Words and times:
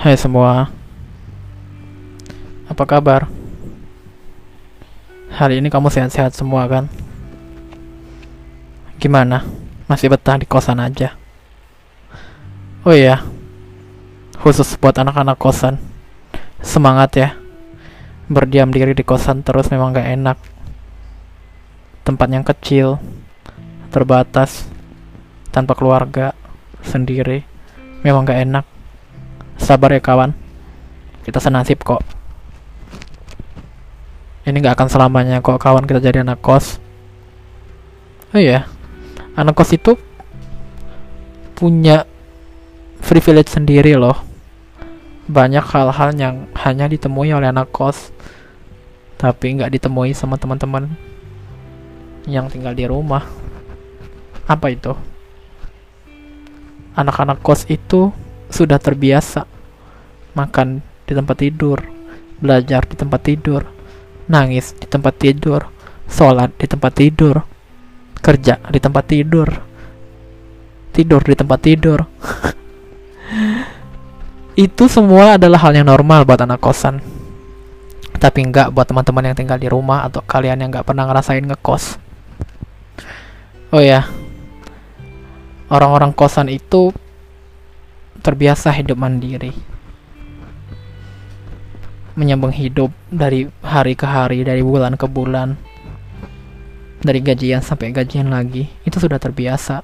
Hai 0.00 0.16
semua, 0.16 0.72
apa 2.64 2.84
kabar? 2.88 3.28
Hari 5.28 5.60
ini 5.60 5.68
kamu 5.68 5.92
sehat-sehat 5.92 6.32
semua 6.32 6.64
kan? 6.64 6.88
Gimana? 8.96 9.44
Masih 9.84 10.08
betah 10.08 10.40
di 10.40 10.48
kosan 10.48 10.80
aja? 10.80 11.20
Oh 12.80 12.96
iya, 12.96 13.20
khusus 14.40 14.72
buat 14.80 14.96
anak-anak 14.96 15.36
kosan, 15.36 15.76
semangat 16.64 17.10
ya. 17.20 17.28
Berdiam 18.32 18.72
diri 18.72 18.96
di 18.96 19.04
kosan 19.04 19.44
terus 19.44 19.68
memang 19.68 19.92
gak 19.92 20.16
enak. 20.16 20.40
Tempat 22.08 22.28
yang 22.32 22.48
kecil, 22.48 22.96
terbatas, 23.92 24.64
tanpa 25.52 25.76
keluarga, 25.76 26.32
sendiri, 26.88 27.44
memang 28.00 28.24
gak 28.24 28.40
enak 28.48 28.79
Sabar 29.70 29.94
ya 29.94 30.02
kawan. 30.02 30.34
Kita 31.22 31.38
senasib 31.38 31.86
kok. 31.86 32.02
Ini 34.42 34.58
nggak 34.58 34.74
akan 34.74 34.90
selamanya 34.90 35.38
kok 35.38 35.62
kawan 35.62 35.86
kita 35.86 36.02
jadi 36.02 36.26
anak 36.26 36.42
kos. 36.42 36.82
Oh 38.34 38.42
iya, 38.42 38.66
anak 39.38 39.54
kos 39.54 39.70
itu 39.70 39.94
punya 41.54 42.02
privilege 42.98 43.54
sendiri 43.54 43.94
loh. 43.94 44.18
Banyak 45.30 45.62
hal-hal 45.62 46.18
yang 46.18 46.50
hanya 46.66 46.90
ditemui 46.90 47.30
oleh 47.30 47.54
anak 47.54 47.70
kos, 47.70 48.10
tapi 49.22 49.54
nggak 49.54 49.70
ditemui 49.70 50.18
sama 50.18 50.34
teman-teman 50.34 50.90
yang 52.26 52.50
tinggal 52.50 52.74
di 52.74 52.90
rumah. 52.90 53.22
Apa 54.50 54.74
itu? 54.74 54.98
Anak-anak 56.98 57.38
kos 57.38 57.70
itu 57.70 58.10
sudah 58.50 58.82
terbiasa 58.82 59.49
makan 60.34 60.84
di 61.06 61.12
tempat 61.12 61.36
tidur, 61.42 61.78
belajar 62.38 62.86
di 62.86 62.94
tempat 62.94 63.20
tidur, 63.26 63.62
nangis 64.30 64.72
di 64.78 64.86
tempat 64.86 65.14
tidur, 65.18 65.66
sholat 66.06 66.54
di 66.54 66.66
tempat 66.70 66.92
tidur, 66.94 67.42
kerja 68.22 68.62
di 68.70 68.78
tempat 68.78 69.04
tidur, 69.10 69.48
tidur 70.94 71.22
di 71.22 71.34
tempat 71.34 71.58
tidur. 71.58 71.98
Itu 74.58 74.90
semua 74.90 75.38
adalah 75.38 75.62
hal 75.66 75.72
yang 75.78 75.88
normal 75.88 76.26
buat 76.26 76.42
anak 76.42 76.60
kosan. 76.60 77.00
Tapi 78.20 78.44
enggak 78.44 78.68
buat 78.76 78.84
teman-teman 78.84 79.32
yang 79.32 79.36
tinggal 79.38 79.56
di 79.56 79.70
rumah 79.70 80.04
atau 80.04 80.20
kalian 80.20 80.60
yang 80.60 80.68
enggak 80.68 80.84
pernah 80.84 81.08
ngerasain 81.08 81.46
ngekos. 81.46 81.96
Oh 83.70 83.80
ya, 83.80 84.04
orang-orang 85.70 86.12
kosan 86.12 86.50
itu 86.50 86.92
terbiasa 88.20 88.68
hidup 88.74 89.00
mandiri 89.00 89.69
menyambung 92.18 92.50
hidup 92.54 92.90
dari 93.10 93.46
hari 93.62 93.94
ke 93.94 94.06
hari 94.06 94.42
dari 94.42 94.62
bulan 94.62 94.98
ke 94.98 95.06
bulan 95.06 95.54
dari 97.00 97.20
gajian 97.24 97.64
sampai 97.64 97.94
gajian 97.96 98.28
lagi 98.28 98.68
itu 98.84 98.96
sudah 99.00 99.16
terbiasa. 99.16 99.82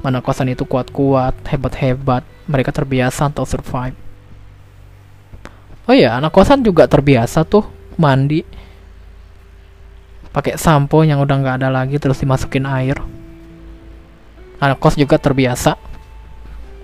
Mana 0.00 0.22
kosan 0.22 0.52
itu 0.52 0.62
kuat-kuat 0.62 1.34
hebat-hebat 1.50 2.22
mereka 2.46 2.70
terbiasa 2.70 3.26
untuk 3.26 3.48
survive. 3.48 3.96
Oh 5.86 5.94
ya 5.94 6.18
anak 6.18 6.34
kosan 6.34 6.62
juga 6.62 6.86
terbiasa 6.86 7.46
tuh 7.46 7.66
mandi 7.98 8.42
pakai 10.36 10.60
sampo 10.60 11.00
yang 11.00 11.24
udah 11.24 11.36
nggak 11.40 11.56
ada 11.64 11.68
lagi 11.72 11.96
terus 11.96 12.20
dimasukin 12.20 12.68
air. 12.68 13.00
Anak 14.56 14.80
kos 14.80 14.96
juga 14.96 15.20
terbiasa 15.20 15.76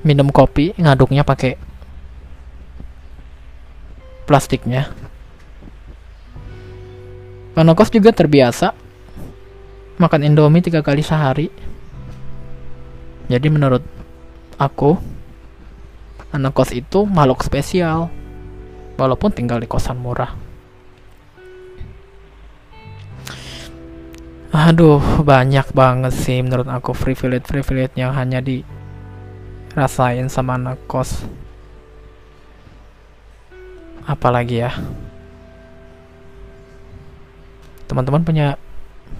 minum 0.05 0.29
kopi 0.29 0.77
ngaduknya 0.77 1.25
pakai 1.25 1.57
plastiknya. 4.25 4.91
Panokos 7.53 7.93
juga 7.93 8.11
terbiasa. 8.17 8.73
Makan 10.01 10.25
indomie 10.25 10.65
tiga 10.65 10.81
kali 10.81 11.05
sehari. 11.05 11.53
Jadi 13.29 13.49
menurut 13.53 13.85
aku 14.57 14.97
anak 16.33 16.57
kos 16.57 16.73
itu 16.73 17.05
makhluk 17.05 17.45
spesial 17.45 18.09
walaupun 18.97 19.31
tinggal 19.31 19.61
di 19.61 19.69
kosan 19.69 20.01
murah. 20.01 20.33
Aduh 24.53 25.01
banyak 25.25 25.73
banget 25.73 26.13
sih 26.13 26.45
menurut 26.45 26.69
aku 26.69 26.93
privilege 26.93 27.49
privilege 27.49 27.97
yang 27.97 28.13
hanya 28.13 28.45
di 28.45 28.61
rasain 29.73 30.29
sama 30.29 30.61
anak 30.61 30.77
kos 30.85 31.25
apalagi 34.07 34.63
ya? 34.65 34.73
Teman-teman 37.87 38.25
punya 38.25 38.57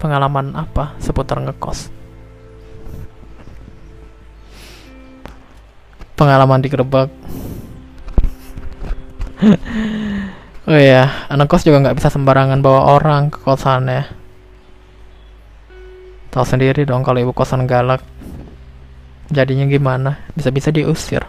pengalaman 0.01 0.55
apa 0.57 0.97
seputar 0.97 1.39
ngekos? 1.43 1.91
Pengalaman 6.13 6.61
di 6.61 6.69
digerebek 6.69 7.09
oh 10.71 10.79
ya 10.79 11.27
anak 11.27 11.51
kos 11.51 11.67
juga 11.67 11.83
nggak 11.83 11.99
bisa 11.99 12.07
sembarangan 12.07 12.63
bawa 12.63 12.95
orang 12.95 13.27
ke 13.27 13.43
kosannya 13.43 14.23
tahu 16.33 16.49
sendiri 16.49 16.81
dong 16.89 17.05
kalau 17.05 17.21
ibu 17.21 17.29
kosan 17.29 17.69
galak. 17.69 18.01
Jadinya 19.29 19.69
gimana? 19.69 20.17
Bisa-bisa 20.33 20.73
diusir 20.73 21.21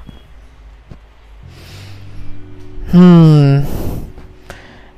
hmm. 2.93 3.65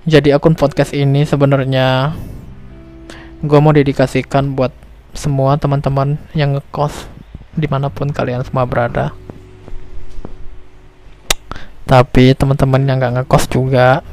Jadi 0.06 0.30
akun 0.30 0.54
podcast 0.54 0.94
ini 0.94 1.26
sebenarnya 1.26 2.14
gue 3.42 3.58
mau 3.58 3.74
dedikasikan 3.74 4.54
buat 4.54 4.70
semua 5.12 5.58
teman-teman 5.58 6.14
yang 6.30 6.54
ngekos 6.54 7.10
di 7.58 7.66
mana 7.66 7.90
pun 7.90 8.14
kalian 8.14 8.46
semua 8.46 8.68
berada. 8.70 9.10
Tapi 11.86 12.38
teman-teman 12.38 12.86
yang 12.86 13.02
nggak 13.02 13.14
ngekos 13.22 13.50
juga 13.50 14.06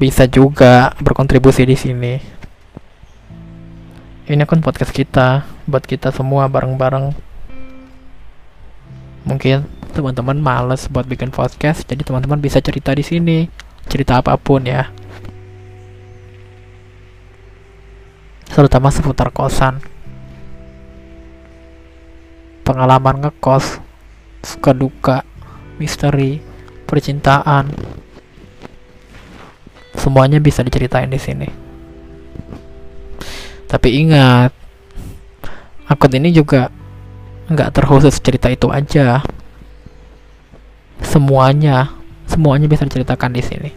bisa 0.00 0.24
juga 0.24 0.96
berkontribusi 0.98 1.68
di 1.68 1.76
sini. 1.76 2.14
Ini 4.32 4.48
akun 4.48 4.64
podcast 4.64 4.96
kita 4.96 5.44
buat 5.68 5.84
kita 5.84 6.08
semua 6.08 6.48
bareng-bareng. 6.48 7.12
Mungkin 9.28 9.81
teman-teman 9.92 10.40
males 10.40 10.88
buat 10.88 11.04
bikin 11.04 11.28
podcast 11.28 11.84
jadi 11.84 12.00
teman-teman 12.00 12.40
bisa 12.40 12.58
cerita 12.64 12.96
di 12.96 13.04
sini. 13.04 13.46
Cerita 13.86 14.18
apa 14.24 14.34
pun 14.40 14.64
ya. 14.64 14.88
Terutama 18.48 18.88
seputar 18.88 19.28
kosan. 19.32 19.84
Pengalaman 22.64 23.20
ngekos 23.20 23.80
suka 24.40 24.72
duka 24.72 25.28
misteri 25.76 26.40
percintaan. 26.88 27.72
Semuanya 29.96 30.40
bisa 30.40 30.64
diceritain 30.64 31.08
di 31.08 31.20
sini. 31.20 31.48
Tapi 33.72 33.88
ingat, 34.04 34.52
akun 35.88 36.12
ini 36.12 36.28
juga 36.28 36.68
nggak 37.48 37.72
terkhusus 37.72 38.20
cerita 38.20 38.52
itu 38.52 38.68
aja. 38.68 39.24
Semuanya, 41.12 41.92
semuanya 42.24 42.64
bisa 42.64 42.88
diceritakan 42.88 43.36
di 43.36 43.44
sini. 43.44 43.70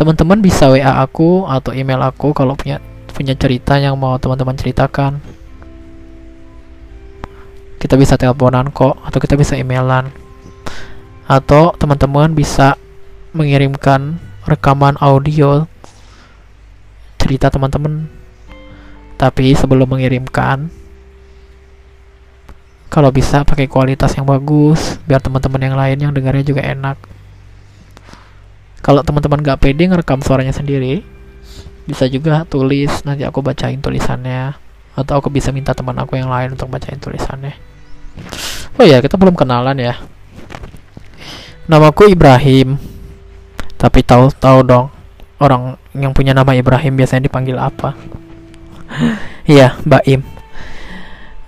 Teman-teman 0.00 0.40
bisa 0.40 0.72
WA 0.72 1.04
aku 1.04 1.44
atau 1.44 1.76
email 1.76 2.00
aku 2.00 2.32
kalau 2.32 2.56
punya 2.56 2.80
punya 3.12 3.36
cerita 3.36 3.76
yang 3.76 4.00
mau 4.00 4.16
teman-teman 4.16 4.56
ceritakan. 4.56 5.20
Kita 7.76 8.00
bisa 8.00 8.16
teleponan 8.16 8.72
kok 8.72 8.96
atau 9.04 9.18
kita 9.20 9.36
bisa 9.36 9.60
emailan. 9.60 10.08
Atau 11.28 11.76
teman-teman 11.76 12.32
bisa 12.32 12.80
mengirimkan 13.36 14.16
rekaman 14.48 14.96
audio 15.04 15.68
cerita 17.20 17.48
teman-teman 17.48 18.08
tapi 19.16 19.56
sebelum 19.56 19.88
mengirimkan 19.88 20.68
kalau 22.94 23.10
bisa 23.10 23.42
pakai 23.42 23.66
kualitas 23.66 24.14
yang 24.14 24.22
bagus 24.22 25.02
biar 25.02 25.18
teman-teman 25.18 25.58
yang 25.58 25.74
lain 25.74 25.98
yang 25.98 26.12
dengarnya 26.14 26.46
juga 26.46 26.62
enak. 26.62 26.94
Kalau 28.86 29.02
teman-teman 29.02 29.42
gak 29.42 29.66
pede 29.66 29.90
ngerekam 29.90 30.22
suaranya 30.22 30.54
sendiri 30.54 31.02
bisa 31.90 32.06
juga 32.06 32.46
tulis 32.46 33.02
nanti 33.02 33.26
aku 33.26 33.42
bacain 33.42 33.82
tulisannya. 33.82 34.54
Atau 34.94 35.18
aku 35.18 35.26
bisa 35.26 35.50
minta 35.50 35.74
teman 35.74 35.98
aku 35.98 36.14
yang 36.14 36.30
lain 36.30 36.54
untuk 36.54 36.70
bacain 36.70 37.02
tulisannya. 37.02 37.58
Oh 38.78 38.86
ya 38.86 39.02
kita 39.02 39.18
belum 39.18 39.34
kenalan 39.34 39.74
ya. 39.74 39.98
Namaku 41.66 42.14
Ibrahim. 42.14 42.78
Tapi 43.74 44.06
tahu 44.06 44.30
tahu 44.38 44.62
dong 44.62 44.86
orang 45.42 45.74
yang 45.98 46.14
punya 46.14 46.30
nama 46.30 46.54
Ibrahim 46.54 46.94
biasanya 46.94 47.26
dipanggil 47.26 47.58
apa? 47.58 47.98
Iya, 49.44 49.76
Mbak 49.84 50.04
Im. 50.08 50.24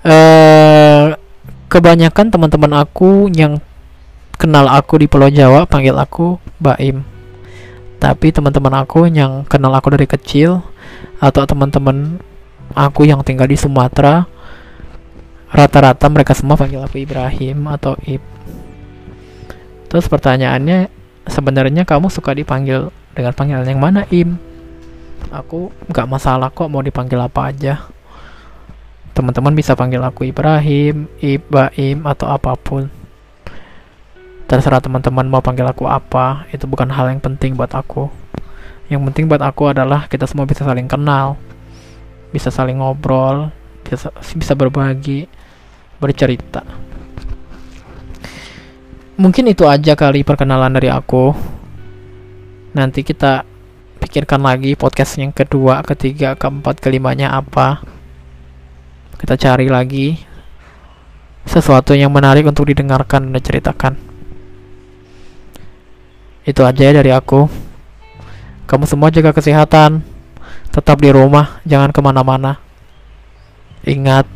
Uh, 0.05 1.17
kebanyakan 1.67 2.31
teman-teman 2.31 2.73
aku 2.79 3.31
yang 3.35 3.59
kenal 4.39 4.69
aku 4.71 5.03
di 5.03 5.07
Pulau 5.11 5.33
Jawa 5.33 5.67
panggil 5.67 5.97
aku 5.97 6.39
Baim. 6.63 7.03
Tapi 7.97 8.31
teman-teman 8.31 8.85
aku 8.85 9.09
yang 9.09 9.43
kenal 9.49 9.73
aku 9.73 9.97
dari 9.97 10.07
kecil 10.07 10.61
atau 11.19 11.43
teman-teman 11.49 12.21
aku 12.77 13.09
yang 13.09 13.25
tinggal 13.25 13.49
di 13.49 13.57
Sumatera 13.57 14.29
rata-rata 15.49 16.07
mereka 16.13 16.37
semua 16.37 16.61
panggil 16.61 16.85
aku 16.85 17.01
Ibrahim 17.01 17.67
atau 17.73 17.97
Ib. 18.05 18.21
Terus 19.89 20.07
pertanyaannya 20.11 20.93
sebenarnya 21.25 21.89
kamu 21.89 22.13
suka 22.13 22.37
dipanggil 22.37 22.93
dengan 23.17 23.33
panggilan 23.33 23.65
yang 23.65 23.81
mana 23.81 24.05
Im? 24.13 24.37
Aku 25.33 25.73
nggak 25.89 26.07
masalah 26.07 26.53
kok 26.53 26.69
mau 26.69 26.85
dipanggil 26.85 27.19
apa 27.19 27.51
aja. 27.51 27.89
Teman-teman 29.17 29.57
bisa 29.57 29.73
panggil 29.73 30.05
aku 30.05 30.29
Ibrahim, 30.29 31.09
Ibaim 31.25 32.05
atau 32.05 32.29
apa 32.29 32.53
pun. 32.53 32.93
Terserah 34.45 34.85
teman-teman 34.85 35.25
mau 35.25 35.41
panggil 35.41 35.65
aku 35.65 35.89
apa, 35.89 36.45
itu 36.53 36.69
bukan 36.69 36.93
hal 36.93 37.09
yang 37.09 37.25
penting 37.25 37.57
buat 37.57 37.73
aku. 37.73 38.13
Yang 38.93 39.09
penting 39.09 39.25
buat 39.25 39.41
aku 39.41 39.73
adalah 39.73 40.05
kita 40.05 40.29
semua 40.29 40.45
bisa 40.45 40.69
saling 40.69 40.85
kenal, 40.85 41.41
bisa 42.29 42.53
saling 42.53 42.77
ngobrol, 42.77 43.49
bisa 43.89 44.13
bisa 44.37 44.53
berbagi, 44.53 45.25
bercerita. 45.97 46.61
Mungkin 49.17 49.49
itu 49.49 49.65
aja 49.65 49.97
kali 49.97 50.29
perkenalan 50.29 50.77
dari 50.77 50.93
aku. 50.93 51.33
Nanti 52.77 53.01
kita 53.01 53.49
pikirkan 53.97 54.45
lagi 54.45 54.77
podcast 54.77 55.17
yang 55.17 55.33
kedua, 55.33 55.81
ketiga, 55.89 56.37
keempat, 56.37 56.85
kelimanya 56.85 57.33
apa. 57.33 57.96
Kita 59.17 59.35
cari 59.37 59.67
lagi 59.73 60.21
sesuatu 61.47 61.97
yang 61.97 62.13
menarik 62.13 62.45
untuk 62.45 62.69
didengarkan 62.69 63.31
dan 63.31 63.33
diceritakan. 63.39 63.95
Itu 66.47 66.63
aja 66.63 66.79
ya 66.79 66.93
dari 66.95 67.11
aku. 67.11 67.49
Kamu 68.67 68.85
semua 68.85 69.09
jaga 69.15 69.33
kesehatan. 69.33 70.03
Tetap 70.71 71.01
di 71.01 71.09
rumah, 71.09 71.63
jangan 71.65 71.91
ke 71.95 72.01
mana-mana. 72.05 72.61
Ingat, 73.87 74.29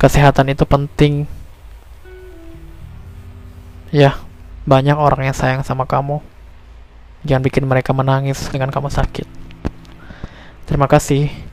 kesehatan 0.00 0.54
itu 0.54 0.64
penting. 0.64 1.28
Ya, 3.92 4.16
banyak 4.64 4.94
orang 4.96 5.28
yang 5.28 5.36
sayang 5.36 5.62
sama 5.66 5.84
kamu. 5.84 6.22
Jangan 7.26 7.42
bikin 7.44 7.68
mereka 7.68 7.92
menangis 7.92 8.48
dengan 8.48 8.72
kamu 8.72 8.88
sakit. 8.88 9.28
Terima 10.64 10.88
kasih. 10.88 11.49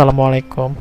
Assalamualaikum. 0.00 0.72